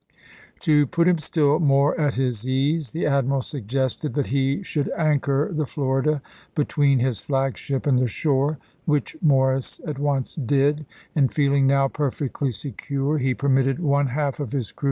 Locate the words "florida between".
5.67-6.97